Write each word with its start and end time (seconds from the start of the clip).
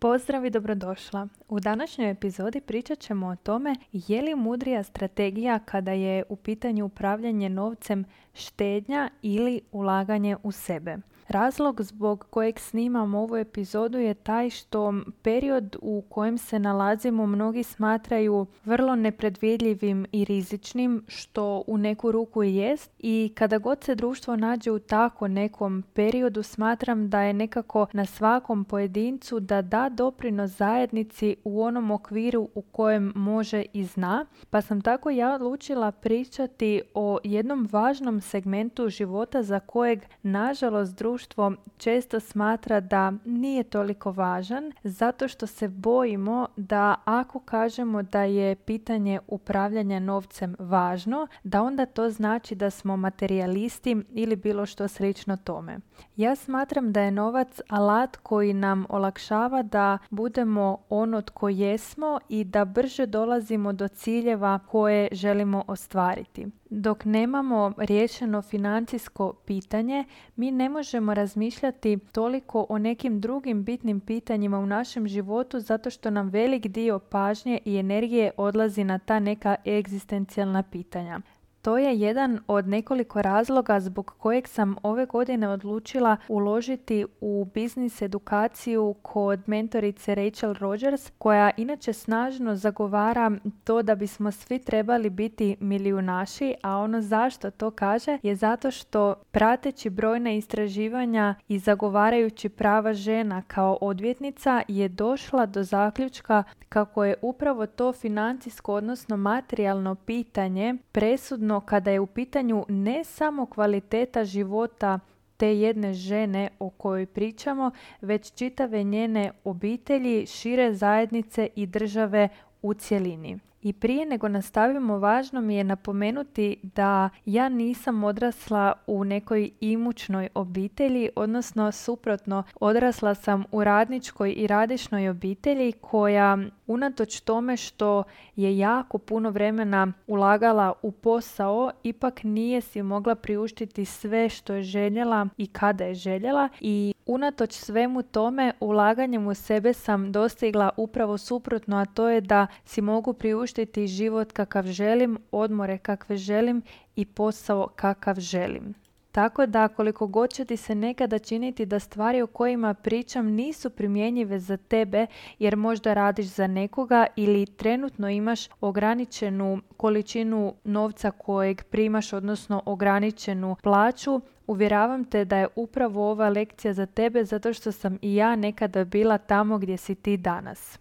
Pozdrav 0.00 0.44
i 0.46 0.50
dobrodošla. 0.50 1.28
U 1.48 1.60
današnjoj 1.60 2.10
epizodi 2.10 2.60
pričat 2.60 2.98
ćemo 2.98 3.26
o 3.26 3.36
tome 3.36 3.74
je 3.92 4.22
li 4.22 4.34
mudrija 4.34 4.82
strategija 4.82 5.58
kada 5.58 5.92
je 5.92 6.24
u 6.28 6.36
pitanju 6.36 6.84
upravljanje 6.84 7.48
novcem 7.48 8.04
štednja 8.34 9.10
ili 9.22 9.60
ulaganje 9.72 10.36
u 10.42 10.52
sebe. 10.52 10.96
Razlog 11.28 11.82
zbog 11.82 12.26
kojeg 12.30 12.58
snimam 12.58 13.14
ovu 13.14 13.36
epizodu 13.36 13.98
je 13.98 14.14
taj 14.14 14.50
što 14.50 14.94
period 15.22 15.76
u 15.82 16.02
kojem 16.08 16.38
se 16.38 16.58
nalazimo 16.58 17.26
mnogi 17.26 17.62
smatraju 17.62 18.46
vrlo 18.64 18.96
nepredvidljivim 18.96 20.06
i 20.12 20.24
rizičnim, 20.24 21.04
što 21.06 21.62
u 21.66 21.78
neku 21.78 22.12
ruku 22.12 22.42
i 22.44 22.54
jest. 22.54 22.90
I 22.98 23.32
kada 23.34 23.58
god 23.58 23.84
se 23.84 23.94
društvo 23.94 24.36
nađe 24.36 24.70
u 24.70 24.78
tako 24.78 25.28
nekom 25.28 25.84
periodu, 25.94 26.42
smatram 26.42 27.10
da 27.10 27.22
je 27.22 27.32
nekako 27.32 27.86
na 27.92 28.06
svakom 28.06 28.64
pojedincu 28.64 29.40
da 29.40 29.62
da 29.62 29.88
doprinos 29.88 30.50
zajednici 30.50 31.36
u 31.44 31.62
onom 31.62 31.90
okviru 31.90 32.48
u 32.54 32.62
kojem 32.62 33.12
može 33.14 33.64
i 33.72 33.84
zna. 33.84 34.26
Pa 34.50 34.60
sam 34.60 34.80
tako 34.80 35.10
ja 35.10 35.34
odlučila 35.34 35.92
pričati 35.92 36.82
o 36.94 37.18
jednom 37.24 37.68
važnom 37.72 38.20
segmentu 38.20 38.88
života 38.88 39.42
za 39.42 39.60
kojeg, 39.60 40.00
nažalost, 40.22 40.98
društvo 40.98 41.17
društvo 41.18 41.52
često 41.76 42.20
smatra 42.20 42.80
da 42.80 43.12
nije 43.24 43.64
toliko 43.64 44.12
važan 44.12 44.72
zato 44.84 45.28
što 45.28 45.46
se 45.46 45.68
bojimo 45.68 46.46
da 46.56 46.94
ako 47.04 47.40
kažemo 47.40 48.02
da 48.02 48.22
je 48.22 48.56
pitanje 48.56 49.20
upravljanja 49.26 50.00
novcem 50.00 50.56
važno, 50.58 51.26
da 51.44 51.62
onda 51.62 51.86
to 51.86 52.10
znači 52.10 52.54
da 52.54 52.70
smo 52.70 52.96
materijalisti 52.96 53.96
ili 54.10 54.36
bilo 54.36 54.66
što 54.66 54.88
slično 54.88 55.36
tome. 55.36 55.78
Ja 56.16 56.36
smatram 56.36 56.92
da 56.92 57.00
je 57.00 57.10
novac 57.10 57.60
alat 57.68 58.16
koji 58.16 58.52
nam 58.52 58.86
olakšava 58.88 59.62
da 59.62 59.98
budemo 60.10 60.78
ono 60.88 61.22
tko 61.22 61.48
jesmo 61.48 62.18
i 62.28 62.44
da 62.44 62.64
brže 62.64 63.06
dolazimo 63.06 63.72
do 63.72 63.88
ciljeva 63.88 64.58
koje 64.58 65.08
želimo 65.12 65.64
ostvariti 65.66 66.46
dok 66.70 67.04
nemamo 67.04 67.72
riješeno 67.76 68.42
financijsko 68.42 69.32
pitanje, 69.46 70.04
mi 70.36 70.50
ne 70.50 70.68
možemo 70.68 71.14
razmišljati 71.14 71.98
toliko 72.12 72.66
o 72.68 72.78
nekim 72.78 73.20
drugim 73.20 73.64
bitnim 73.64 74.00
pitanjima 74.00 74.58
u 74.58 74.66
našem 74.66 75.08
životu 75.08 75.60
zato 75.60 75.90
što 75.90 76.10
nam 76.10 76.28
velik 76.28 76.66
dio 76.66 76.98
pažnje 76.98 77.58
i 77.64 77.76
energije 77.76 78.30
odlazi 78.36 78.84
na 78.84 78.98
ta 78.98 79.20
neka 79.20 79.54
egzistencijalna 79.66 80.62
pitanja. 80.62 81.20
To 81.62 81.78
je 81.78 81.98
jedan 81.98 82.40
od 82.46 82.68
nekoliko 82.68 83.22
razloga 83.22 83.80
zbog 83.80 84.14
kojeg 84.18 84.48
sam 84.48 84.76
ove 84.82 85.06
godine 85.06 85.48
odlučila 85.48 86.16
uložiti 86.28 87.06
u 87.20 87.46
biznis 87.54 88.02
edukaciju 88.02 88.94
kod 89.02 89.40
mentorice 89.46 90.14
Rachel 90.14 90.54
Rogers, 90.54 91.10
koja 91.18 91.50
inače 91.56 91.92
snažno 91.92 92.56
zagovara 92.56 93.30
to 93.64 93.82
da 93.82 93.94
bismo 93.94 94.30
svi 94.30 94.58
trebali 94.58 95.10
biti 95.10 95.56
milijunaši, 95.60 96.54
a 96.62 96.76
ono 96.76 97.00
zašto 97.02 97.50
to 97.50 97.70
kaže 97.70 98.18
je 98.22 98.34
zato 98.34 98.70
što 98.70 99.14
prateći 99.30 99.90
brojna 99.90 100.32
istraživanja 100.32 101.34
i 101.48 101.58
zagovarajući 101.58 102.48
prava 102.48 102.94
žena 102.94 103.42
kao 103.42 103.78
odvjetnica 103.80 104.62
je 104.68 104.88
došla 104.88 105.46
do 105.46 105.62
zaključka 105.62 106.44
kako 106.68 107.04
je 107.04 107.14
upravo 107.22 107.66
to 107.66 107.92
financijsko 107.92 108.74
odnosno 108.74 109.16
materijalno 109.16 109.94
pitanje 109.94 110.74
presudno 110.92 111.47
kada 111.60 111.90
je 111.90 112.00
u 112.00 112.06
pitanju 112.06 112.64
ne 112.68 113.04
samo 113.04 113.46
kvaliteta 113.46 114.24
života 114.24 115.00
te 115.36 115.58
jedne 115.58 115.94
žene 115.94 116.48
o 116.58 116.70
kojoj 116.70 117.06
pričamo, 117.06 117.70
već 118.00 118.32
čitave 118.32 118.82
njene 118.82 119.30
obitelji, 119.44 120.26
šire 120.26 120.74
zajednice 120.74 121.48
i 121.56 121.66
države 121.66 122.28
u 122.62 122.74
cjelini. 122.74 123.38
I 123.62 123.72
prije 123.72 124.06
nego 124.06 124.28
nastavimo, 124.28 124.98
važno 124.98 125.40
mi 125.40 125.54
je 125.54 125.64
napomenuti 125.64 126.56
da 126.62 127.10
ja 127.24 127.48
nisam 127.48 128.04
odrasla 128.04 128.72
u 128.86 129.04
nekoj 129.04 129.50
imućnoj 129.60 130.28
obitelji, 130.34 131.08
odnosno 131.16 131.72
suprotno, 131.72 132.42
odrasla 132.60 133.14
sam 133.14 133.44
u 133.52 133.64
radničkoj 133.64 134.34
i 134.36 134.46
radišnoj 134.46 135.08
obitelji 135.08 135.72
koja 135.72 136.38
unatoč 136.66 137.20
tome 137.20 137.56
što 137.56 138.02
je 138.36 138.58
jako 138.58 138.98
puno 138.98 139.30
vremena 139.30 139.92
ulagala 140.06 140.72
u 140.82 140.92
posao, 140.92 141.70
ipak 141.82 142.22
nije 142.22 142.60
si 142.60 142.82
mogla 142.82 143.14
priuštiti 143.14 143.84
sve 143.84 144.28
što 144.28 144.54
je 144.54 144.62
željela 144.62 145.28
i 145.36 145.46
kada 145.46 145.84
je 145.84 145.94
željela 145.94 146.48
i 146.60 146.94
unatoč 147.08 147.52
svemu 147.52 148.02
tome 148.02 148.52
ulaganjem 148.60 149.26
u 149.26 149.34
sebe 149.34 149.72
sam 149.74 150.12
dostigla 150.12 150.70
upravo 150.76 151.18
suprotno, 151.18 151.76
a 151.76 151.84
to 151.84 152.08
je 152.08 152.20
da 152.20 152.46
si 152.64 152.80
mogu 152.80 153.12
priuštiti 153.12 153.86
život 153.86 154.32
kakav 154.32 154.66
želim, 154.66 155.18
odmore 155.32 155.78
kakve 155.78 156.16
želim 156.16 156.62
i 156.96 157.04
posao 157.04 157.68
kakav 157.76 158.20
želim. 158.20 158.74
Tako 159.12 159.46
da 159.46 159.68
koliko 159.68 160.06
god 160.06 160.30
će 160.30 160.44
ti 160.44 160.56
se 160.56 160.74
nekada 160.74 161.18
činiti 161.18 161.66
da 161.66 161.78
stvari 161.78 162.22
o 162.22 162.26
kojima 162.26 162.74
pričam 162.74 163.26
nisu 163.26 163.70
primjenjive 163.70 164.38
za 164.38 164.56
tebe 164.56 165.06
jer 165.38 165.56
možda 165.56 165.94
radiš 165.94 166.26
za 166.26 166.46
nekoga 166.46 167.06
ili 167.16 167.46
trenutno 167.46 168.08
imaš 168.08 168.48
ograničenu 168.60 169.60
količinu 169.76 170.54
novca 170.64 171.10
kojeg 171.10 171.64
primaš 171.64 172.12
odnosno 172.12 172.62
ograničenu 172.66 173.56
plaću, 173.62 174.20
uvjeravam 174.46 175.04
te 175.04 175.24
da 175.24 175.38
je 175.38 175.48
upravo 175.56 176.10
ova 176.10 176.28
lekcija 176.28 176.72
za 176.72 176.86
tebe 176.86 177.24
zato 177.24 177.52
što 177.52 177.72
sam 177.72 177.98
i 178.02 178.14
ja 178.14 178.36
nekada 178.36 178.84
bila 178.84 179.18
tamo 179.18 179.58
gdje 179.58 179.76
si 179.76 179.94
ti 179.94 180.16
danas. 180.16 180.78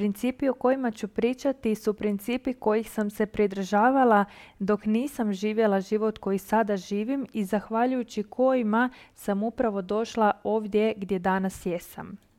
Principi 0.00 0.48
o 0.48 0.54
kojima 0.54 0.90
ću 0.90 1.08
pričati 1.08 1.74
su 1.74 1.94
principi 1.94 2.54
kojih 2.54 2.90
sam 2.90 3.10
se 3.10 3.26
pridržavala 3.26 4.24
dok 4.58 4.86
nisam 4.86 5.32
živjela 5.32 5.80
život 5.80 6.18
koji 6.18 6.38
sada 6.38 6.76
živim 6.76 7.26
i 7.32 7.44
zahvaljujući 7.44 8.22
kojima 8.22 8.90
sam 9.14 9.42
upravo 9.42 9.82
došla 9.82 10.32
ovdje 10.44 10.94
gdje 10.96 11.18
danas 11.18 11.66
jesam. 11.66 12.29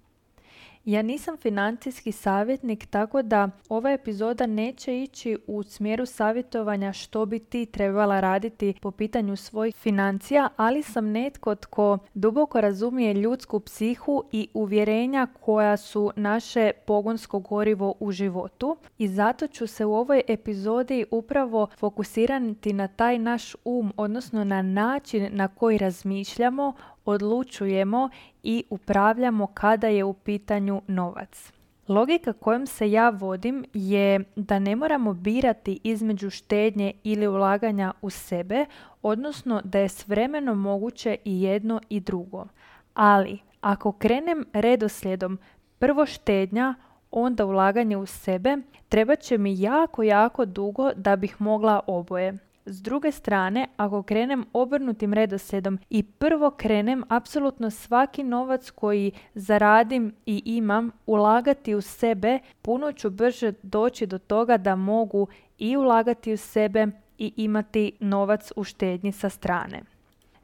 Ja 0.86 1.02
nisam 1.02 1.38
financijski 1.38 2.12
savjetnik, 2.12 2.86
tako 2.86 3.22
da 3.22 3.50
ova 3.70 3.92
epizoda 3.92 4.46
neće 4.46 5.02
ići 5.02 5.38
u 5.48 5.64
smjeru 5.64 6.06
savjetovanja 6.06 6.94
što 6.94 7.26
bi 7.26 7.40
ti 7.40 7.66
trebala 7.66 8.20
raditi 8.20 8.74
po 8.82 8.92
pitanju 8.92 9.36
svojih 9.36 9.76
financija, 9.76 10.50
ali 10.58 10.84
sam 10.84 11.12
netko 11.12 11.56
tko 11.56 11.98
duboko 12.14 12.62
razumije 12.62 13.14
ljudsku 13.14 13.60
psihu 13.60 14.24
i 14.32 14.48
uvjerenja 14.54 15.28
koja 15.40 15.78
su 15.78 16.12
naše 16.16 16.72
pogonsko 16.88 17.40
gorivo 17.40 17.96
u 18.00 18.12
životu. 18.12 18.78
I 18.98 19.08
zato 19.08 19.48
ću 19.48 19.68
se 19.68 19.86
u 19.86 19.94
ovoj 19.94 20.22
epizodi 20.28 21.06
upravo 21.12 21.68
fokusirati 21.78 22.74
na 22.74 22.88
taj 22.88 23.20
naš 23.20 23.56
um, 23.66 23.94
odnosno 23.98 24.44
na 24.44 24.62
način 24.62 25.30
na 25.32 25.48
koji 25.48 25.78
razmišljamo, 25.78 26.74
odlučujemo 27.06 28.10
i 28.44 28.64
upravljamo 28.70 29.48
kada 29.48 29.88
je 29.88 30.04
u 30.04 30.14
pitanju 30.14 30.82
novac. 30.88 31.52
Logika 31.88 32.34
kojom 32.34 32.68
se 32.68 32.92
ja 32.92 33.10
vodim 33.10 33.66
je 33.74 34.20
da 34.36 34.60
ne 34.60 34.76
moramo 34.76 35.14
birati 35.14 35.80
između 35.84 36.30
štednje 36.30 36.94
ili 37.04 37.28
ulaganja 37.28 37.94
u 38.02 38.10
sebe, 38.10 38.66
odnosno 39.02 39.62
da 39.64 39.80
je 39.80 39.90
s 39.90 40.08
vremenom 40.08 40.60
moguće 40.60 41.18
i 41.26 41.42
jedno 41.42 41.82
i 41.90 42.00
drugo. 42.00 42.46
Ali 42.94 43.40
ako 43.62 43.92
krenem 43.92 44.46
redoslijedom 44.54 45.40
prvo 45.80 46.06
štednja, 46.06 46.76
onda 47.12 47.46
ulaganje 47.46 47.98
u 47.98 48.06
sebe, 48.06 48.58
treba 48.90 49.16
će 49.16 49.38
mi 49.38 49.62
jako, 49.62 50.04
jako 50.04 50.46
dugo 50.46 50.92
da 50.96 51.16
bih 51.16 51.42
mogla 51.42 51.80
oboje. 51.88 52.38
S 52.66 52.82
druge 52.82 53.12
strane, 53.12 53.68
ako 53.78 54.04
krenem 54.04 54.46
obrnutim 54.54 55.14
redoslijedom 55.14 55.80
i 55.90 56.04
prvo 56.04 56.52
krenem 56.52 57.04
apsolutno 57.10 57.70
svaki 57.70 58.24
novac 58.24 58.70
koji 58.70 59.12
zaradim 59.34 60.14
i 60.26 60.42
imam 60.46 60.92
ulagati 61.06 61.76
u 61.76 61.82
sebe, 61.82 62.40
puno 62.62 62.92
ću 62.92 63.10
brže 63.10 63.54
doći 63.64 64.06
do 64.06 64.18
toga 64.18 64.58
da 64.58 64.76
mogu 64.76 65.28
i 65.58 65.78
ulagati 65.78 66.34
u 66.34 66.38
sebe 66.38 66.88
i 67.18 67.34
imati 67.36 67.92
novac 68.00 68.52
u 68.56 68.64
štednji 68.64 69.12
sa 69.12 69.30
strane. 69.30 69.82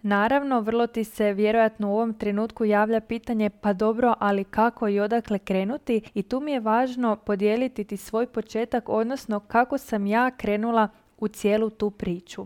Naravno, 0.02 0.62
vrlo 0.62 0.88
ti 0.88 1.04
se 1.04 1.34
vjerojatno 1.34 1.90
u 1.90 1.96
ovom 1.96 2.14
trenutku 2.14 2.66
javlja 2.66 3.00
pitanje 3.00 3.50
pa 3.50 3.74
dobro, 3.74 4.14
ali 4.20 4.44
kako 4.44 4.88
i 4.88 5.00
odakle 5.00 5.40
krenuti 5.40 6.02
i 6.14 6.24
tu 6.24 6.40
mi 6.40 6.52
je 6.52 6.60
važno 6.60 7.16
podijeliti 7.16 7.84
ti 7.84 7.98
svoj 7.98 8.28
početak, 8.28 8.90
odnosno 8.90 9.40
kako 9.40 9.78
sam 9.78 10.06
ja 10.06 10.32
krenula 10.32 10.88
u 11.18 11.28
cijelu 11.28 11.70
tu 11.70 11.90
priču. 11.90 12.46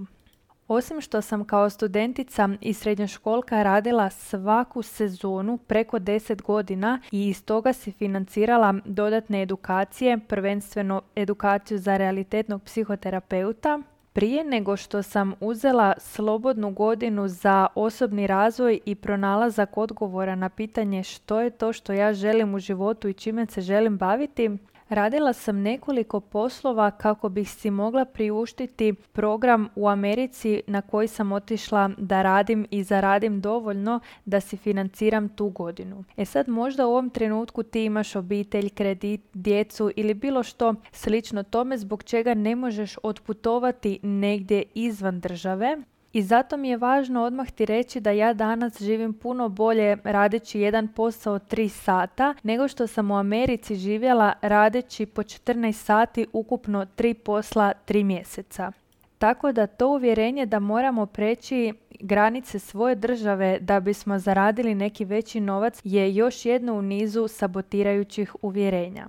Osim 0.67 1.01
što 1.01 1.21
sam 1.21 1.45
kao 1.45 1.69
studentica 1.69 2.49
i 2.61 2.73
srednjoškolka 2.73 3.63
radila 3.63 4.09
svaku 4.09 4.81
sezonu 4.81 5.57
preko 5.57 5.99
10 5.99 6.41
godina 6.41 7.01
i 7.11 7.29
iz 7.29 7.45
toga 7.45 7.73
si 7.73 7.91
financirala 7.91 8.75
dodatne 8.85 9.41
edukacije, 9.41 10.19
prvenstveno 10.27 11.01
edukaciju 11.15 11.77
za 11.77 11.97
realitetnog 11.97 12.63
psihoterapeuta, 12.63 13.79
Prije 14.13 14.43
nego 14.43 14.77
što 14.77 15.03
sam 15.03 15.33
uzela 15.39 15.93
slobodnu 15.97 16.71
godinu 16.71 17.27
za 17.27 17.67
osobni 17.75 18.27
razvoj 18.27 18.79
i 18.85 18.95
pronalazak 18.95 19.77
odgovora 19.77 20.35
na 20.35 20.49
pitanje 20.49 21.03
što 21.03 21.41
je 21.41 21.49
to 21.49 21.73
što 21.73 21.93
ja 21.93 22.13
želim 22.13 22.55
u 22.55 22.59
životu 22.59 23.07
i 23.07 23.13
čime 23.13 23.45
se 23.45 23.61
želim 23.61 23.97
baviti, 23.97 24.57
Radila 24.91 25.33
sam 25.33 25.61
nekoliko 25.61 26.19
poslova 26.19 26.91
kako 26.91 27.29
bih 27.29 27.51
si 27.51 27.71
mogla 27.71 28.05
priuštiti 28.05 28.93
program 28.93 29.69
u 29.75 29.89
Americi 29.89 30.61
na 30.67 30.81
koji 30.81 31.07
sam 31.07 31.31
otišla 31.31 31.89
da 31.97 32.21
radim 32.21 32.67
i 32.71 32.83
zaradim 32.83 33.41
dovoljno 33.41 33.99
da 34.25 34.39
si 34.39 34.57
financiram 34.57 35.29
tu 35.29 35.49
godinu. 35.49 36.03
E 36.17 36.25
sad 36.25 36.49
možda 36.49 36.87
u 36.87 36.89
ovom 36.89 37.09
trenutku 37.09 37.63
ti 37.63 37.85
imaš 37.85 38.15
obitelj, 38.15 38.69
kredit, 38.69 39.21
djecu 39.33 39.91
ili 39.95 40.13
bilo 40.13 40.43
što 40.43 40.75
slično 40.91 41.43
tome 41.43 41.77
zbog 41.77 42.03
čega 42.03 42.33
ne 42.33 42.55
možeš 42.55 42.95
otputovati 43.03 43.99
negdje 44.03 44.63
izvan 44.73 45.19
države 45.19 45.77
i 46.13 46.21
zato 46.21 46.57
mi 46.57 46.69
je 46.69 46.77
važno 46.77 47.23
odmah 47.23 47.51
ti 47.51 47.65
reći 47.65 47.99
da 47.99 48.11
ja 48.11 48.33
danas 48.33 48.81
živim 48.81 49.13
puno 49.13 49.49
bolje 49.49 49.97
radeći 50.03 50.59
jedan 50.59 50.87
posao 50.87 51.39
3 51.39 51.67
sata 51.69 52.33
nego 52.43 52.67
što 52.67 52.87
sam 52.87 53.11
u 53.11 53.17
Americi 53.17 53.75
živjela 53.75 54.33
radeći 54.41 55.05
po 55.05 55.23
14 55.23 55.71
sati 55.71 56.25
ukupno 56.33 56.85
3 56.97 57.13
posla 57.13 57.73
3 57.87 58.03
mjeseca. 58.03 58.71
Tako 59.17 59.51
da 59.51 59.67
to 59.67 59.87
uvjerenje 59.87 60.45
da 60.45 60.59
moramo 60.59 61.05
preći 61.05 61.73
granice 61.99 62.59
svoje 62.59 62.95
države 62.95 63.59
da 63.59 63.79
bismo 63.79 64.19
zaradili 64.19 64.75
neki 64.75 65.05
veći 65.05 65.39
novac 65.39 65.81
je 65.83 66.15
još 66.15 66.45
jedno 66.45 66.73
u 66.73 66.81
nizu 66.81 67.27
sabotirajućih 67.27 68.35
uvjerenja. 68.41 69.07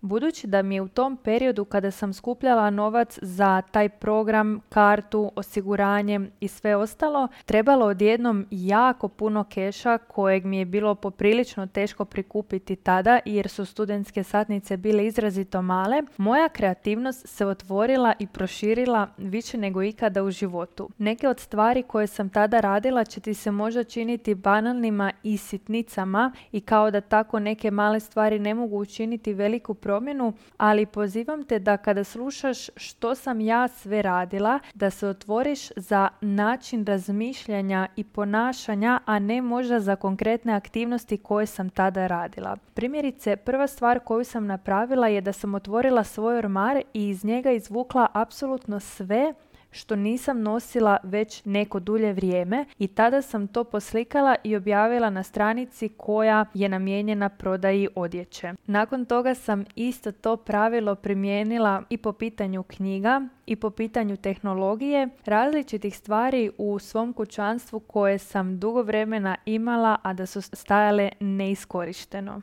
Budući 0.00 0.46
da 0.46 0.62
mi 0.62 0.74
je 0.74 0.80
u 0.82 0.88
tom 0.88 1.16
periodu 1.16 1.64
kada 1.64 1.90
sam 1.90 2.12
skupljala 2.12 2.70
novac 2.70 3.18
za 3.22 3.62
taj 3.70 3.88
program, 3.88 4.60
kartu, 4.68 5.32
osiguranje 5.36 6.20
i 6.40 6.48
sve 6.48 6.76
ostalo, 6.76 7.28
trebalo 7.46 7.86
odjednom 7.86 8.46
jako 8.50 9.08
puno 9.08 9.44
keša 9.44 9.98
kojeg 9.98 10.44
mi 10.44 10.58
je 10.58 10.64
bilo 10.64 10.94
poprilično 10.94 11.66
teško 11.66 12.04
prikupiti 12.04 12.76
tada 12.76 13.20
jer 13.24 13.48
su 13.48 13.64
studentske 13.64 14.22
satnice 14.22 14.76
bile 14.76 15.06
izrazito 15.06 15.62
male, 15.62 16.02
moja 16.16 16.48
kreativnost 16.48 17.28
se 17.28 17.46
otvorila 17.46 18.12
i 18.18 18.26
proširila 18.26 19.08
više 19.16 19.58
nego 19.58 19.82
ikada 19.82 20.22
u 20.22 20.30
životu. 20.30 20.88
Neke 20.98 21.28
od 21.28 21.40
stvari 21.40 21.82
koje 21.82 22.06
sam 22.06 22.30
tada 22.30 22.60
radila 22.60 23.04
će 23.04 23.20
ti 23.20 23.34
se 23.34 23.50
možda 23.50 23.84
činiti 23.84 24.34
banalnima 24.34 25.12
i 25.22 25.36
sitnicama 25.36 26.32
i 26.52 26.60
kao 26.60 26.90
da 26.90 27.00
tako 27.00 27.38
neke 27.38 27.70
male 27.70 28.00
stvari 28.00 28.38
ne 28.38 28.54
mogu 28.54 28.78
učiniti 28.78 29.34
veliku 29.34 29.74
promjenu, 29.86 30.32
ali 30.56 30.86
pozivam 30.86 31.44
te 31.44 31.58
da 31.58 31.76
kada 31.76 32.04
slušaš 32.04 32.70
što 32.76 33.14
sam 33.14 33.40
ja 33.40 33.68
sve 33.68 34.02
radila, 34.02 34.58
da 34.74 34.90
se 34.90 35.08
otvoriš 35.08 35.68
za 35.76 36.08
način 36.20 36.86
razmišljanja 36.86 37.86
i 37.96 38.04
ponašanja, 38.04 39.00
a 39.04 39.18
ne 39.18 39.42
možda 39.42 39.80
za 39.80 39.96
konkretne 39.96 40.52
aktivnosti 40.52 41.18
koje 41.18 41.46
sam 41.46 41.70
tada 41.70 42.06
radila. 42.06 42.56
Primjerice, 42.74 43.36
prva 43.36 43.66
stvar 43.66 44.00
koju 44.00 44.24
sam 44.24 44.46
napravila 44.46 45.08
je 45.08 45.20
da 45.20 45.32
sam 45.32 45.54
otvorila 45.54 46.04
svoj 46.04 46.38
ormar 46.38 46.82
i 46.94 47.08
iz 47.08 47.24
njega 47.24 47.50
izvukla 47.50 48.06
apsolutno 48.12 48.80
sve 48.80 49.34
što 49.76 49.96
nisam 49.96 50.42
nosila 50.42 50.96
već 51.02 51.44
neko 51.44 51.80
dulje 51.80 52.12
vrijeme 52.12 52.64
i 52.78 52.88
tada 52.88 53.22
sam 53.22 53.48
to 53.48 53.64
poslikala 53.64 54.34
i 54.44 54.56
objavila 54.56 55.10
na 55.10 55.22
stranici 55.22 55.88
koja 55.88 56.44
je 56.54 56.68
namijenjena 56.68 57.28
prodaji 57.28 57.88
odjeće. 57.94 58.52
Nakon 58.66 59.04
toga 59.04 59.34
sam 59.34 59.64
isto 59.74 60.12
to 60.12 60.36
pravilo 60.36 60.94
primijenila 60.94 61.82
i 61.90 61.96
po 61.96 62.12
pitanju 62.12 62.62
knjiga 62.62 63.22
i 63.46 63.56
po 63.56 63.70
pitanju 63.70 64.16
tehnologije, 64.16 65.08
različitih 65.24 65.96
stvari 65.96 66.50
u 66.58 66.78
svom 66.78 67.12
kućanstvu 67.12 67.80
koje 67.80 68.18
sam 68.18 68.58
dugo 68.58 68.82
vremena 68.82 69.36
imala, 69.44 69.96
a 70.02 70.12
da 70.12 70.26
su 70.26 70.42
stajale 70.42 71.10
neiskorišteno. 71.20 72.42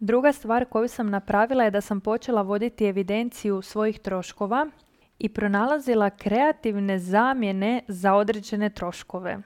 Druga 0.00 0.32
stvar 0.32 0.64
koju 0.64 0.88
sam 0.88 1.10
napravila 1.10 1.64
je 1.64 1.70
da 1.70 1.80
sam 1.80 2.00
počela 2.00 2.42
voditi 2.42 2.86
evidenciju 2.86 3.62
svojih 3.62 3.98
troškova 3.98 4.66
i 5.18 5.28
pronalazila 5.28 6.10
kreativne 6.10 6.98
zamjene 6.98 7.82
za 7.88 8.14
određene 8.14 8.70
troškove. 8.70 9.38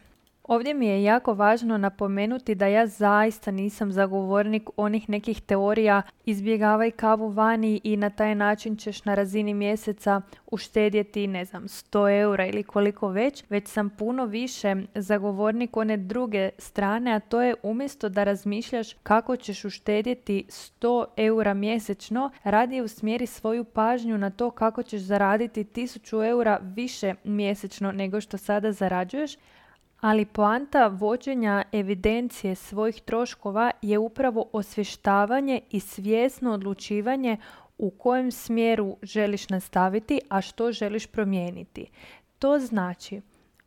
Ovdje 0.52 0.74
mi 0.74 0.86
je 0.86 1.02
jako 1.02 1.34
važno 1.34 1.78
napomenuti 1.78 2.54
da 2.54 2.66
ja 2.66 2.86
zaista 2.86 3.50
nisam 3.50 3.92
zagovornik 3.92 4.70
onih 4.76 5.08
nekih 5.08 5.42
teorija 5.42 6.02
izbjegavaj 6.24 6.90
kavu 6.90 7.28
vani 7.28 7.80
i 7.84 7.96
na 7.96 8.10
taj 8.10 8.34
način 8.34 8.76
ćeš 8.76 9.04
na 9.04 9.14
razini 9.14 9.54
mjeseca 9.54 10.20
uštedjeti, 10.50 11.26
ne 11.26 11.44
znam, 11.44 11.62
100 11.62 12.20
eura 12.20 12.46
ili 12.46 12.62
koliko 12.62 13.08
već, 13.08 13.44
već 13.50 13.68
sam 13.68 13.90
puno 13.90 14.26
više 14.26 14.76
zagovornik 14.94 15.76
one 15.76 15.96
druge 15.96 16.50
strane, 16.58 17.12
a 17.12 17.20
to 17.20 17.42
je 17.42 17.54
umjesto 17.62 18.08
da 18.08 18.24
razmišljaš 18.24 18.92
kako 19.02 19.36
ćeš 19.36 19.64
uštedjeti 19.64 20.44
100 20.48 21.04
eura 21.16 21.54
mjesečno, 21.54 22.30
radi 22.44 22.80
usmjeri 22.80 23.26
svoju 23.26 23.64
pažnju 23.64 24.18
na 24.18 24.30
to 24.30 24.50
kako 24.50 24.82
ćeš 24.82 25.00
zaraditi 25.00 25.64
1000 25.64 26.28
eura 26.28 26.58
više 26.62 27.14
mjesečno 27.24 27.92
nego 27.92 28.20
što 28.20 28.38
sada 28.38 28.72
zarađuješ, 28.72 29.36
ali 30.02 30.24
poanta 30.24 30.86
vođenja 30.86 31.62
evidencije 31.72 32.54
svojih 32.54 33.00
troškova 33.00 33.70
je 33.82 33.98
upravo 33.98 34.48
osvještavanje 34.52 35.60
i 35.70 35.80
svjesno 35.80 36.52
odlučivanje 36.52 37.36
u 37.78 37.90
kojem 37.90 38.32
smjeru 38.32 38.96
želiš 39.02 39.48
nastaviti, 39.48 40.20
a 40.28 40.40
što 40.40 40.72
želiš 40.72 41.06
promijeniti. 41.06 41.86
To 42.38 42.58
znači 42.58 43.20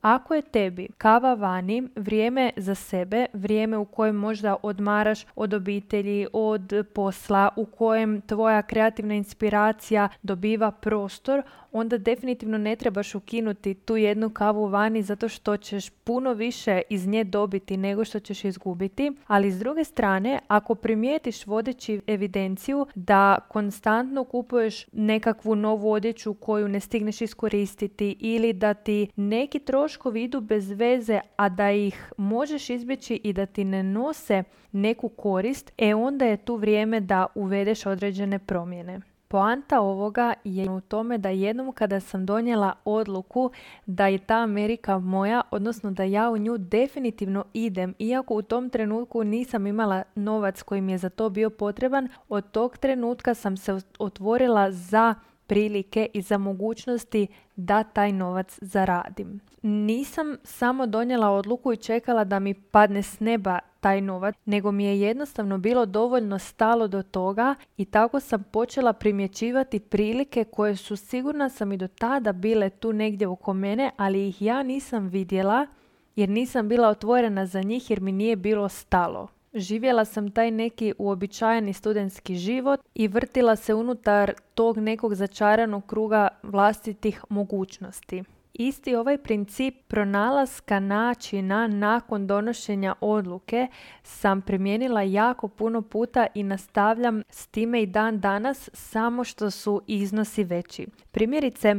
ako 0.05 0.33
je 0.33 0.41
tebi 0.41 0.87
kava 0.97 1.33
vani 1.33 1.83
vrijeme 1.95 2.51
za 2.57 2.75
sebe, 2.75 3.25
vrijeme 3.33 3.77
u 3.77 3.85
kojem 3.85 4.15
možda 4.15 4.55
odmaraš 4.63 5.25
od 5.35 5.53
obitelji, 5.53 6.27
od 6.33 6.73
posla, 6.93 7.49
u 7.55 7.65
kojem 7.65 8.21
tvoja 8.21 8.61
kreativna 8.61 9.13
inspiracija 9.13 10.09
dobiva 10.23 10.71
prostor, 10.71 11.43
onda 11.71 11.97
definitivno 11.97 12.57
ne 12.57 12.75
trebaš 12.75 13.15
ukinuti 13.15 13.73
tu 13.73 13.97
jednu 13.97 14.29
kavu 14.29 14.65
vani 14.67 15.03
zato 15.03 15.29
što 15.29 15.57
ćeš 15.57 15.89
puno 15.89 16.33
više 16.33 16.81
iz 16.89 17.07
nje 17.07 17.23
dobiti 17.23 17.77
nego 17.77 18.05
što 18.05 18.19
ćeš 18.19 18.43
izgubiti. 18.43 19.11
Ali 19.27 19.51
s 19.51 19.59
druge 19.59 19.83
strane, 19.83 20.39
ako 20.47 20.75
primijetiš 20.75 21.45
vodeći 21.45 22.01
evidenciju 22.07 22.87
da 22.95 23.37
konstantno 23.49 24.23
kupuješ 24.23 24.85
nekakvu 24.91 25.55
novu 25.55 25.91
odjeću 25.91 26.33
koju 26.33 26.67
ne 26.67 26.79
stigneš 26.79 27.21
iskoristiti 27.21 28.17
ili 28.19 28.53
da 28.53 28.73
ti 28.73 29.07
neki 29.15 29.59
troškovi 29.95 30.23
idu 30.23 30.41
bez 30.41 30.71
veze, 30.71 31.19
a 31.35 31.49
da 31.49 31.71
ih 31.71 32.13
možeš 32.17 32.69
izbjeći 32.69 33.21
i 33.23 33.33
da 33.33 33.45
ti 33.45 33.63
ne 33.63 33.83
nose 33.83 34.43
neku 34.71 35.09
korist, 35.09 35.71
e 35.77 35.95
onda 35.95 36.25
je 36.25 36.37
tu 36.37 36.55
vrijeme 36.55 36.99
da 36.99 37.27
uvedeš 37.35 37.85
određene 37.85 38.39
promjene. 38.39 38.99
Poanta 39.27 39.81
ovoga 39.81 40.33
je 40.43 40.69
u 40.69 40.81
tome 40.81 41.17
da 41.17 41.29
jednom 41.29 41.71
kada 41.71 41.99
sam 41.99 42.25
donijela 42.25 42.73
odluku 42.85 43.51
da 43.85 44.07
je 44.07 44.17
ta 44.17 44.37
Amerika 44.37 44.99
moja, 44.99 45.41
odnosno 45.51 45.91
da 45.91 46.03
ja 46.03 46.29
u 46.29 46.37
nju 46.37 46.57
definitivno 46.57 47.45
idem, 47.53 47.93
iako 47.99 48.33
u 48.35 48.41
tom 48.41 48.69
trenutku 48.69 49.23
nisam 49.23 49.67
imala 49.67 50.03
novac 50.15 50.61
koji 50.61 50.81
mi 50.81 50.91
je 50.91 50.97
za 50.97 51.09
to 51.09 51.29
bio 51.29 51.49
potreban, 51.49 52.09
od 52.29 52.51
tog 52.51 52.77
trenutka 52.77 53.33
sam 53.33 53.57
se 53.57 53.79
otvorila 53.99 54.71
za 54.71 55.15
prilike 55.47 56.07
i 56.13 56.21
za 56.21 56.37
mogućnosti 56.37 57.27
da 57.55 57.83
taj 57.83 58.11
novac 58.11 58.57
zaradim. 58.61 59.39
Nisam 59.61 60.37
samo 60.43 60.85
donijela 60.87 61.29
odluku 61.29 61.73
i 61.73 61.77
čekala 61.77 62.23
da 62.23 62.39
mi 62.39 62.53
padne 62.53 63.03
s 63.03 63.19
neba 63.19 63.59
taj 63.79 64.01
novac, 64.01 64.35
nego 64.45 64.71
mi 64.71 64.85
je 64.85 65.01
jednostavno 65.01 65.57
bilo 65.57 65.85
dovoljno 65.85 66.39
stalo 66.39 66.87
do 66.87 67.03
toga 67.03 67.55
i 67.77 67.85
tako 67.85 68.19
sam 68.19 68.43
počela 68.43 68.93
primjećivati 68.93 69.79
prilike 69.79 70.43
koje 70.43 70.75
su 70.75 70.95
sigurna 70.95 71.49
sam 71.49 71.71
i 71.71 71.77
do 71.77 71.87
tada 71.87 72.31
bile 72.31 72.69
tu 72.69 72.93
negdje 72.93 73.27
oko 73.27 73.53
mene, 73.53 73.91
ali 73.97 74.27
ih 74.27 74.41
ja 74.41 74.63
nisam 74.63 75.07
vidjela 75.07 75.67
jer 76.15 76.29
nisam 76.29 76.69
bila 76.69 76.89
otvorena 76.89 77.45
za 77.45 77.61
njih 77.61 77.89
jer 77.89 78.01
mi 78.01 78.11
nije 78.11 78.35
bilo 78.35 78.69
stalo. 78.69 79.27
Živjela 79.55 80.05
sam 80.05 80.31
taj 80.31 80.51
neki 80.51 80.93
uobičajeni 80.97 81.73
studentski 81.73 82.35
život 82.35 82.79
i 82.95 83.07
vrtila 83.07 83.55
se 83.55 83.73
unutar 83.73 84.33
tog 84.53 84.77
nekog 84.77 85.15
začaranog 85.15 85.85
kruga 85.85 86.27
vlastitih 86.43 87.23
mogućnosti. 87.29 88.23
Isti 88.53 88.95
ovaj 88.95 89.17
princip 89.17 89.75
pronalaska 89.87 90.79
načina 90.79 91.67
nakon 91.67 92.27
donošenja 92.27 92.95
odluke 93.01 93.67
sam 94.03 94.41
primijenila 94.41 95.01
jako 95.01 95.47
puno 95.47 95.81
puta 95.81 96.27
i 96.33 96.43
nastavljam 96.43 97.21
s 97.29 97.47
time 97.47 97.81
i 97.81 97.85
dan 97.85 98.19
danas 98.19 98.69
samo 98.73 99.23
što 99.23 99.51
su 99.51 99.81
iznosi 99.87 100.43
veći. 100.43 100.87
Primjerice, 101.11 101.75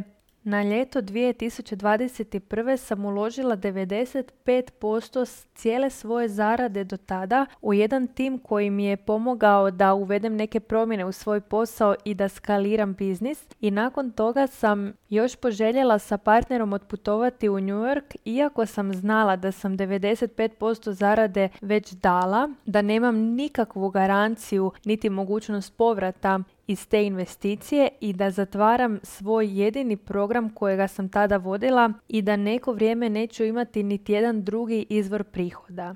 na 0.46 0.62
ljeto 0.62 1.02
2021. 1.02 2.76
sam 2.76 3.04
uložila 3.04 3.56
95% 3.56 5.44
cijele 5.54 5.90
svoje 5.90 6.28
zarade 6.28 6.84
do 6.84 6.96
tada 6.96 7.46
u 7.62 7.74
jedan 7.74 8.06
tim 8.06 8.38
koji 8.38 8.70
mi 8.70 8.84
je 8.84 8.96
pomogao 8.96 9.70
da 9.70 9.94
uvedem 9.94 10.36
neke 10.36 10.60
promjene 10.60 11.04
u 11.04 11.12
svoj 11.12 11.40
posao 11.40 11.94
i 12.04 12.14
da 12.14 12.28
skaliram 12.28 12.94
biznis. 12.94 13.46
I 13.60 13.70
nakon 13.70 14.10
toga 14.10 14.46
sam 14.46 14.92
još 15.08 15.36
poželjela 15.36 15.98
sa 15.98 16.18
partnerom 16.18 16.72
otputovati 16.72 17.48
u 17.48 17.60
New 17.60 17.76
York, 17.76 18.16
iako 18.24 18.66
sam 18.66 18.94
znala 18.94 19.36
da 19.36 19.52
sam 19.52 19.76
95% 19.78 20.90
zarade 20.90 21.48
već 21.60 21.92
dala, 21.92 22.48
da 22.66 22.82
nemam 22.82 23.16
nikakvu 23.16 23.90
garanciju 23.90 24.72
niti 24.84 25.10
mogućnost 25.10 25.76
povrata 25.76 26.40
iz 26.66 26.88
te 26.88 27.06
investicije 27.06 27.88
i 28.00 28.12
da 28.12 28.30
zatvaram 28.30 28.98
svoj 29.02 29.60
jedini 29.60 29.96
program 29.96 30.50
kojega 30.50 30.88
sam 30.88 31.08
tada 31.08 31.36
vodila 31.36 31.92
i 32.08 32.22
da 32.22 32.36
neko 32.36 32.72
vrijeme 32.72 33.10
neću 33.10 33.44
imati 33.44 33.82
niti 33.82 34.12
jedan 34.12 34.44
drugi 34.44 34.86
izvor 34.88 35.24
prihoda. 35.24 35.94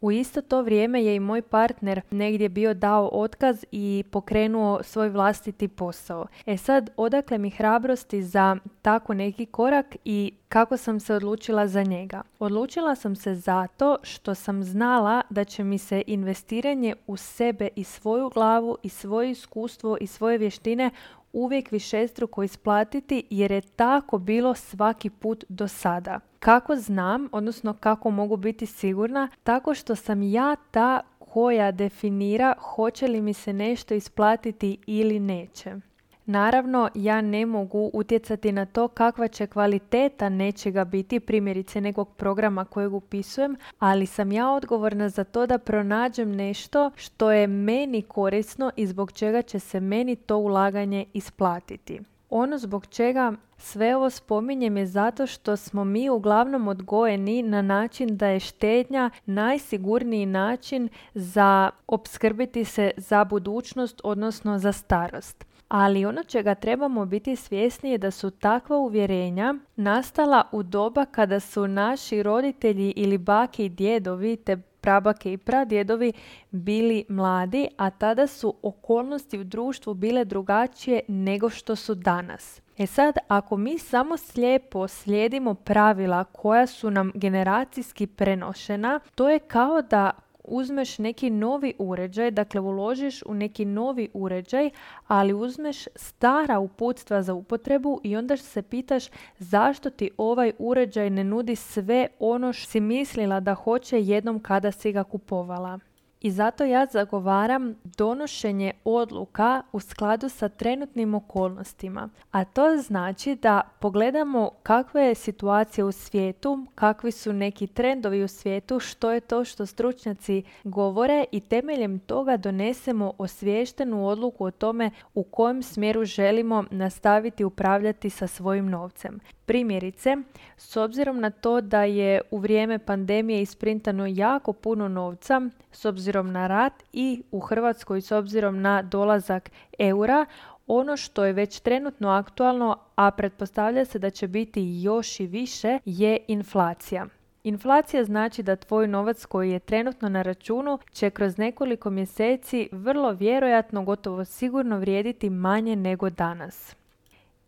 U 0.00 0.10
isto 0.10 0.42
to 0.42 0.62
vrijeme 0.62 1.04
je 1.04 1.16
i 1.16 1.20
moj 1.20 1.42
partner 1.42 2.00
negdje 2.10 2.48
bio 2.48 2.74
dao 2.74 3.10
otkaz 3.12 3.64
i 3.72 4.04
pokrenuo 4.10 4.82
svoj 4.82 5.08
vlastiti 5.08 5.68
posao. 5.68 6.26
E 6.46 6.56
sad, 6.56 6.90
odakle 6.96 7.38
mi 7.38 7.50
hrabrosti 7.50 8.22
za 8.22 8.56
tako 8.82 9.14
neki 9.14 9.46
korak 9.46 9.96
i 10.04 10.32
kako 10.48 10.76
sam 10.76 11.00
se 11.00 11.14
odlučila 11.14 11.66
za 11.66 11.82
njega? 11.82 12.22
Odlučila 12.38 12.94
sam 12.94 13.16
se 13.16 13.34
zato 13.34 13.96
što 14.02 14.34
sam 14.34 14.64
znala 14.64 15.22
da 15.30 15.44
će 15.44 15.64
mi 15.64 15.78
se 15.78 16.02
investiranje 16.06 16.94
u 17.06 17.16
sebe 17.16 17.68
i 17.76 17.84
svoju 17.84 18.28
glavu 18.28 18.76
i 18.82 18.88
svoje 18.88 19.30
iskustvo 19.30 19.96
i 20.00 20.06
svoje 20.06 20.38
vještine 20.38 20.90
uvijek 21.32 21.70
višestruko 21.70 22.42
isplatiti 22.42 23.24
jer 23.30 23.52
je 23.52 23.60
tako 23.60 24.18
bilo 24.18 24.54
svaki 24.54 25.10
put 25.10 25.44
do 25.48 25.68
sada. 25.68 26.20
Kako 26.38 26.76
znam, 26.76 27.28
odnosno 27.32 27.74
kako 27.74 28.10
mogu 28.10 28.36
biti 28.36 28.66
sigurna? 28.66 29.28
Tako 29.42 29.74
što 29.74 29.96
sam 29.96 30.22
ja 30.22 30.56
ta 30.70 31.00
koja 31.18 31.72
definira 31.72 32.54
hoće 32.60 33.08
li 33.08 33.22
mi 33.22 33.34
se 33.34 33.52
nešto 33.52 33.94
isplatiti 33.94 34.78
ili 34.86 35.20
neće. 35.20 35.89
Naravno, 36.30 36.88
ja 36.94 37.20
ne 37.20 37.46
mogu 37.46 37.90
utjecati 37.92 38.52
na 38.52 38.66
to 38.66 38.88
kakva 38.88 39.28
će 39.28 39.46
kvaliteta 39.46 40.28
nečega 40.28 40.84
biti, 40.84 41.20
primjerice 41.20 41.80
nekog 41.80 42.08
programa 42.16 42.64
kojeg 42.64 42.94
upisujem, 42.94 43.56
ali 43.78 44.06
sam 44.06 44.32
ja 44.32 44.50
odgovorna 44.50 45.08
za 45.08 45.24
to 45.24 45.46
da 45.46 45.58
pronađem 45.58 46.32
nešto 46.32 46.90
što 46.96 47.32
je 47.32 47.46
meni 47.46 48.02
korisno 48.02 48.70
i 48.76 48.86
zbog 48.86 49.12
čega 49.12 49.42
će 49.42 49.58
se 49.58 49.80
meni 49.80 50.16
to 50.16 50.36
ulaganje 50.36 51.04
isplatiti. 51.12 52.00
Ono 52.30 52.58
zbog 52.58 52.86
čega 52.86 53.32
sve 53.58 53.96
ovo 53.96 54.10
spominjem 54.10 54.76
je 54.76 54.86
zato 54.86 55.26
što 55.26 55.56
smo 55.56 55.84
mi 55.84 56.10
uglavnom 56.10 56.68
odgojeni 56.68 57.42
na 57.42 57.62
način 57.62 58.16
da 58.16 58.26
je 58.26 58.40
štednja 58.40 59.10
najsigurniji 59.26 60.26
način 60.26 60.88
za 61.14 61.70
opskrbiti 61.86 62.64
se 62.64 62.90
za 62.96 63.24
budućnost, 63.24 64.00
odnosno 64.04 64.58
za 64.58 64.72
starost. 64.72 65.49
Ali 65.70 66.04
ono 66.04 66.24
čega 66.24 66.54
trebamo 66.54 67.06
biti 67.06 67.36
svjesni 67.36 67.90
je 67.90 67.98
da 67.98 68.10
su 68.10 68.30
takva 68.30 68.76
uvjerenja 68.76 69.54
nastala 69.76 70.42
u 70.52 70.62
doba 70.62 71.04
kada 71.04 71.40
su 71.40 71.68
naši 71.68 72.22
roditelji 72.22 72.92
ili 72.96 73.18
bake 73.18 73.64
i 73.64 73.68
djedovi 73.68 74.36
te 74.36 74.56
prabake 74.56 75.32
i 75.32 75.38
pradjedovi 75.38 76.12
bili 76.50 77.04
mladi, 77.08 77.68
a 77.76 77.90
tada 77.90 78.26
su 78.26 78.54
okolnosti 78.62 79.38
u 79.38 79.44
društvu 79.44 79.94
bile 79.94 80.24
drugačije 80.24 81.00
nego 81.08 81.50
što 81.50 81.76
su 81.76 81.94
danas. 81.94 82.60
E 82.78 82.86
sad, 82.86 83.14
ako 83.28 83.56
mi 83.56 83.78
samo 83.78 84.16
slijepo 84.16 84.88
slijedimo 84.88 85.54
pravila 85.54 86.24
koja 86.24 86.66
su 86.66 86.90
nam 86.90 87.12
generacijski 87.14 88.06
prenošena, 88.06 89.00
to 89.14 89.30
je 89.30 89.38
kao 89.38 89.82
da 89.82 90.10
uzmeš 90.44 90.98
neki 90.98 91.30
novi 91.30 91.74
uređaj, 91.78 92.30
dakle 92.30 92.60
uložiš 92.60 93.22
u 93.26 93.34
neki 93.34 93.64
novi 93.64 94.08
uređaj, 94.14 94.70
ali 95.06 95.34
uzmeš 95.34 95.84
stara 95.94 96.58
uputstva 96.58 97.22
za 97.22 97.34
upotrebu 97.34 98.00
i 98.04 98.16
onda 98.16 98.36
se 98.36 98.62
pitaš 98.62 99.04
zašto 99.38 99.90
ti 99.90 100.10
ovaj 100.16 100.52
uređaj 100.58 101.10
ne 101.10 101.24
nudi 101.24 101.56
sve 101.56 102.08
ono 102.18 102.52
što 102.52 102.70
si 102.70 102.80
mislila 102.80 103.40
da 103.40 103.54
hoće 103.54 104.00
jednom 104.00 104.40
kada 104.40 104.72
si 104.72 104.92
ga 104.92 105.04
kupovala. 105.04 105.89
I 106.20 106.30
zato 106.30 106.64
ja 106.64 106.86
zagovaram 106.86 107.74
donošenje 107.84 108.72
odluka 108.84 109.62
u 109.72 109.80
skladu 109.80 110.28
sa 110.28 110.48
trenutnim 110.48 111.14
okolnostima. 111.14 112.08
A 112.30 112.44
to 112.44 112.76
znači 112.76 113.34
da 113.34 113.60
pogledamo 113.80 114.50
kakva 114.62 115.00
je 115.00 115.14
situacija 115.14 115.86
u 115.86 115.92
svijetu, 115.92 116.66
kakvi 116.74 117.12
su 117.12 117.32
neki 117.32 117.66
trendovi 117.66 118.24
u 118.24 118.28
svijetu, 118.28 118.80
što 118.80 119.10
je 119.10 119.20
to 119.20 119.44
što 119.44 119.66
stručnjaci 119.66 120.42
govore 120.64 121.24
i 121.32 121.40
temeljem 121.40 121.98
toga 121.98 122.36
donesemo 122.36 123.12
osviještenu 123.18 124.06
odluku 124.06 124.44
o 124.44 124.50
tome 124.50 124.90
u 125.14 125.22
kojem 125.22 125.62
smjeru 125.62 126.04
želimo 126.04 126.64
nastaviti 126.70 127.44
upravljati 127.44 128.10
sa 128.10 128.26
svojim 128.26 128.70
novcem. 128.70 129.20
Primjerice, 129.46 130.16
s 130.56 130.76
obzirom 130.76 131.20
na 131.20 131.30
to 131.30 131.60
da 131.60 131.84
je 131.84 132.20
u 132.30 132.38
vrijeme 132.38 132.78
pandemije 132.78 133.42
isprintano 133.42 134.06
jako 134.06 134.52
puno 134.52 134.88
novca, 134.88 135.40
s 135.72 135.84
obzirom 136.10 136.32
na 136.32 136.46
rat 136.46 136.72
i 136.92 137.22
u 137.30 137.40
Hrvatskoj 137.40 138.00
s 138.00 138.12
obzirom 138.12 138.60
na 138.60 138.82
dolazak 138.82 139.50
eura, 139.78 140.26
ono 140.66 140.96
što 140.96 141.24
je 141.24 141.32
već 141.32 141.60
trenutno 141.60 142.08
aktualno, 142.08 142.76
a 142.96 143.10
pretpostavlja 143.10 143.84
se 143.84 143.98
da 143.98 144.10
će 144.10 144.28
biti 144.28 144.82
još 144.82 145.20
i 145.20 145.26
više, 145.26 145.78
je 145.84 146.18
inflacija. 146.28 147.06
Inflacija 147.44 148.04
znači 148.04 148.42
da 148.42 148.56
tvoj 148.56 148.88
novac 148.88 149.24
koji 149.24 149.50
je 149.50 149.58
trenutno 149.58 150.08
na 150.08 150.22
računu 150.22 150.78
će 150.92 151.10
kroz 151.10 151.38
nekoliko 151.38 151.90
mjeseci 151.90 152.68
vrlo 152.72 153.12
vjerojatno 153.12 153.84
gotovo 153.84 154.24
sigurno 154.24 154.78
vrijediti 154.78 155.30
manje 155.30 155.76
nego 155.76 156.10
danas. 156.10 156.76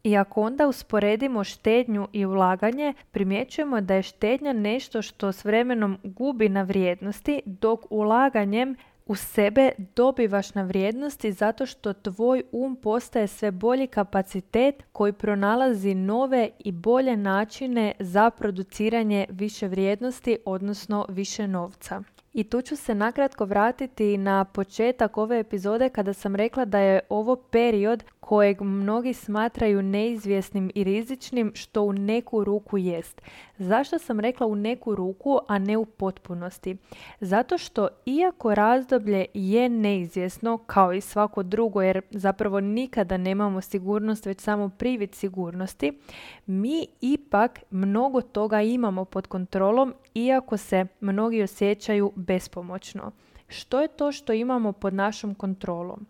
I 0.05 0.17
ako 0.17 0.43
onda 0.43 0.69
usporedimo 0.69 1.45
štednju 1.45 2.09
i 2.13 2.27
ulaganje, 2.27 2.95
primjećujemo 3.11 3.81
da 3.81 3.95
je 3.95 4.03
štednja 4.03 4.53
nešto 4.53 5.03
što 5.03 5.33
s 5.33 5.45
vremenom 5.45 5.99
gubi 6.05 6.49
na 6.49 6.63
vrijednosti, 6.63 7.41
dok 7.47 7.81
ulaganjem 7.91 8.77
u 9.07 9.15
sebe 9.15 9.71
dobivaš 9.97 10.55
na 10.55 10.63
vrijednosti 10.63 11.33
zato 11.33 11.67
što 11.67 11.93
tvoj 11.93 12.43
um 12.53 12.77
postaje 12.77 13.27
sve 13.27 13.51
bolji 13.51 13.87
kapacitet 13.87 14.83
koji 14.93 15.13
pronalazi 15.13 15.95
nove 15.95 16.51
i 16.59 16.73
bolje 16.73 17.17
načine 17.17 17.93
za 17.99 18.31
produciranje 18.31 19.27
više 19.31 19.69
vrijednosti, 19.69 20.39
odnosno 20.45 21.07
više 21.09 21.49
novca. 21.49 22.03
I 22.35 22.45
tu 22.45 22.62
ću 22.62 22.77
se 22.77 22.95
nakratko 22.95 23.45
vratiti 23.45 24.17
na 24.19 24.45
početak 24.45 25.19
ove 25.19 25.39
epizode 25.39 25.89
kada 25.89 26.12
sam 26.12 26.37
rekla 26.37 26.65
da 26.65 26.79
je 26.79 27.01
ovo 27.09 27.37
period 27.37 28.05
kojeg 28.21 28.61
mnogi 28.61 29.15
smatraju 29.15 29.83
neizvjesnim 29.83 30.71
i 30.75 30.85
rizičnim 30.85 31.53
što 31.55 31.83
u 31.83 31.93
neku 31.93 32.45
ruku 32.45 32.79
jest. 32.79 33.23
Zašto 33.59 33.99
sam 33.99 34.21
rekla 34.21 34.47
u 34.47 34.55
neku 34.55 34.95
ruku, 34.95 35.39
a 35.49 35.59
ne 35.59 35.77
u 35.77 35.85
potpunosti? 35.85 36.77
Zato 37.21 37.59
što 37.59 37.89
iako 38.07 38.55
razdoblje 38.55 39.27
je 39.35 39.69
neizvjesno 39.69 40.59
kao 40.59 40.93
i 40.93 41.01
svako 41.01 41.43
drugo 41.43 41.83
jer 41.83 42.01
zapravo 42.11 42.61
nikada 42.61 43.17
nemamo 43.17 43.61
sigurnost 43.61 44.27
već 44.27 44.41
samo 44.41 44.69
privid 44.69 45.15
sigurnosti, 45.15 45.99
mi 46.47 46.87
ipak 47.01 47.61
mnogo 47.71 48.21
toga 48.21 48.62
imamo 48.62 49.05
pod 49.05 49.27
kontrolom 49.27 49.95
iako 50.15 50.57
se 50.57 50.87
mnogi 51.01 51.43
osjećaju 51.43 52.12
bespomoćno. 52.23 53.12
Što 53.49 53.81
je 53.81 53.88
to 53.88 54.12
što 54.12 54.33
imamo 54.33 54.73
pod 54.73 54.95
našom 54.95 55.35
kontrolom? 55.35 56.07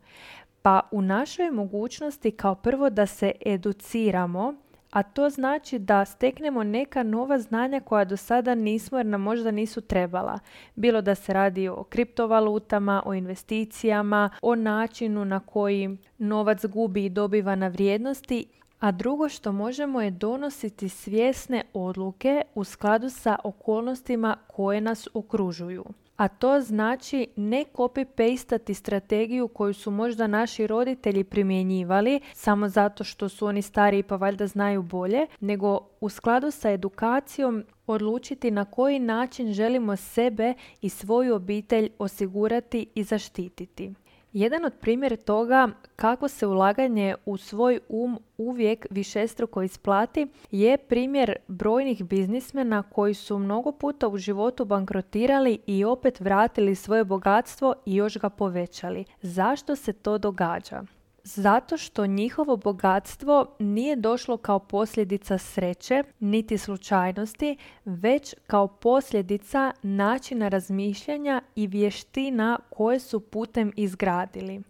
Pa 0.62 0.80
u 0.90 1.02
našoj 1.02 1.50
mogućnosti 1.50 2.30
kao 2.30 2.54
prvo 2.54 2.90
da 2.90 3.06
se 3.06 3.32
educiramo, 3.46 4.54
a 4.90 5.02
to 5.02 5.30
znači 5.30 5.78
da 5.78 6.04
steknemo 6.04 6.64
neka 6.64 7.02
nova 7.02 7.38
znanja 7.38 7.80
koja 7.80 8.04
do 8.04 8.16
sada 8.16 8.54
nismo 8.54 8.98
jer 8.98 9.06
nam 9.06 9.20
možda 9.20 9.50
nisu 9.50 9.80
trebala. 9.80 10.38
Bilo 10.74 11.02
da 11.02 11.14
se 11.14 11.32
radi 11.32 11.68
o 11.68 11.84
kriptovalutama, 11.84 13.02
o 13.06 13.14
investicijama, 13.14 14.30
o 14.42 14.54
načinu 14.54 15.24
na 15.24 15.40
koji 15.40 15.98
novac 16.18 16.66
gubi 16.66 17.04
i 17.04 17.10
dobiva 17.10 17.54
na 17.54 17.68
vrijednosti 17.68 18.46
a 18.82 18.92
drugo 18.92 19.28
što 19.28 19.52
možemo 19.52 20.00
je 20.00 20.10
donositi 20.10 20.88
svjesne 20.88 21.62
odluke 21.74 22.42
u 22.54 22.64
skladu 22.64 23.10
sa 23.10 23.36
okolnostima 23.44 24.36
koje 24.46 24.80
nas 24.80 25.08
okružuju 25.14 25.84
a 26.22 26.28
to 26.28 26.60
znači 26.60 27.26
ne 27.36 27.64
copy-pastati 27.74 28.74
strategiju 28.74 29.48
koju 29.48 29.74
su 29.74 29.90
možda 29.90 30.26
naši 30.26 30.66
roditelji 30.66 31.24
primjenjivali 31.24 32.20
samo 32.34 32.68
zato 32.68 33.04
što 33.04 33.28
su 33.28 33.46
oni 33.46 33.62
stariji 33.62 34.02
pa 34.02 34.16
valjda 34.16 34.46
znaju 34.46 34.82
bolje, 34.82 35.26
nego 35.40 35.78
u 36.00 36.08
skladu 36.08 36.50
sa 36.50 36.70
edukacijom 36.70 37.64
odlučiti 37.86 38.50
na 38.50 38.64
koji 38.64 38.98
način 38.98 39.52
želimo 39.52 39.96
sebe 39.96 40.54
i 40.80 40.88
svoju 40.88 41.34
obitelj 41.34 41.90
osigurati 41.98 42.86
i 42.94 43.02
zaštititi. 43.02 43.94
Jedan 44.32 44.64
od 44.64 44.72
primjera 44.80 45.16
toga 45.16 45.68
kako 45.96 46.28
se 46.28 46.46
ulaganje 46.46 47.14
u 47.26 47.36
svoj 47.36 47.80
um 47.88 48.18
uvijek 48.38 48.86
višestruko 48.90 49.62
isplati 49.62 50.26
je 50.50 50.78
primjer 50.78 51.36
brojnih 51.48 52.04
biznismena 52.04 52.82
koji 52.82 53.14
su 53.14 53.38
mnogo 53.38 53.72
puta 53.72 54.08
u 54.08 54.18
životu 54.18 54.64
bankrotirali 54.64 55.58
i 55.66 55.84
opet 55.84 56.20
vratili 56.20 56.74
svoje 56.74 57.04
bogatstvo 57.04 57.74
i 57.86 57.94
još 57.94 58.18
ga 58.18 58.28
povećali. 58.28 59.04
Zašto 59.22 59.76
se 59.76 59.92
to 59.92 60.18
događa? 60.18 60.82
Zato 61.24 61.76
što 61.76 62.06
njihovo 62.06 62.56
bogatstvo 62.56 63.46
nije 63.58 63.96
došlo 63.96 64.36
kao 64.36 64.58
posljedica 64.58 65.38
sreće 65.38 66.02
niti 66.20 66.58
slučajnosti, 66.58 67.56
već 67.84 68.34
kao 68.46 68.68
posljedica 68.68 69.72
načina 69.82 70.48
razmišljanja 70.48 71.42
i 71.56 71.66
vještina 71.66 72.58
koje 72.70 73.00
su 73.00 73.20
putem 73.20 73.72
izgradili. 73.76 74.62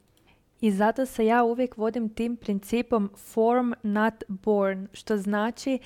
I 0.61 0.71
zato 0.71 1.07
se 1.07 1.27
ja 1.27 1.45
uvijek 1.45 1.77
vodim 1.77 2.09
tim 2.09 2.37
principom 2.37 3.11
form 3.17 3.73
not 3.83 4.15
born, 4.29 4.89
što 4.93 5.17
znači 5.17 5.79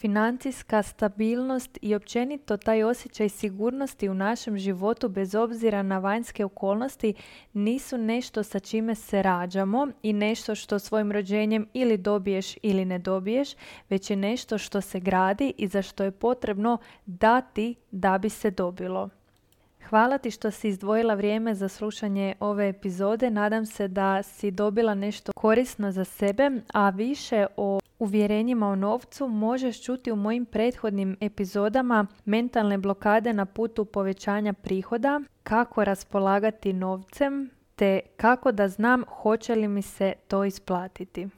financijska 0.00 0.82
stabilnost 0.82 1.78
i 1.82 1.94
općenito 1.94 2.56
taj 2.56 2.82
osjećaj 2.82 3.28
sigurnosti 3.28 4.08
u 4.08 4.14
našem 4.14 4.58
životu 4.58 5.08
bez 5.08 5.34
obzira 5.34 5.82
na 5.82 5.98
vanjske 5.98 6.44
okolnosti 6.44 7.14
nisu 7.52 7.98
nešto 7.98 8.42
sa 8.42 8.58
čime 8.58 8.94
se 8.94 9.22
rađamo 9.22 9.88
i 10.02 10.12
nešto 10.12 10.54
što 10.54 10.78
svojim 10.78 11.12
rođenjem 11.12 11.66
ili 11.72 11.96
dobiješ 11.96 12.54
ili 12.62 12.84
ne 12.84 12.98
dobiješ, 12.98 13.48
već 13.88 14.10
je 14.10 14.16
nešto 14.16 14.58
što 14.58 14.80
se 14.80 15.00
gradi 15.00 15.52
i 15.58 15.66
za 15.66 15.82
što 15.82 16.04
je 16.04 16.10
potrebno 16.10 16.78
dati 17.06 17.74
da 17.90 18.18
bi 18.18 18.28
se 18.28 18.50
dobilo. 18.50 19.08
Hvala 19.88 20.18
ti 20.18 20.30
što 20.30 20.50
si 20.50 20.68
izdvojila 20.68 21.14
vrijeme 21.14 21.54
za 21.54 21.68
slušanje 21.68 22.34
ove 22.40 22.68
epizode. 22.68 23.30
Nadam 23.30 23.66
se 23.66 23.88
da 23.88 24.22
si 24.22 24.50
dobila 24.50 24.94
nešto 24.94 25.32
korisno 25.32 25.92
za 25.92 26.04
sebe, 26.04 26.50
a 26.72 26.90
više 26.90 27.46
o 27.56 27.79
uvjerenjima 28.00 28.68
o 28.68 28.76
novcu 28.76 29.28
možeš 29.28 29.82
čuti 29.82 30.12
u 30.12 30.16
mojim 30.16 30.44
prethodnim 30.44 31.16
epizodama 31.20 32.06
mentalne 32.24 32.78
blokade 32.78 33.32
na 33.32 33.46
putu 33.46 33.84
povećanja 33.84 34.52
prihoda, 34.52 35.20
kako 35.42 35.84
raspolagati 35.84 36.72
novcem, 36.72 37.50
te 37.76 38.00
kako 38.16 38.52
da 38.52 38.68
znam 38.68 39.04
hoće 39.08 39.54
li 39.54 39.68
mi 39.68 39.82
se 39.82 40.12
to 40.28 40.44
isplatiti. 40.44 41.28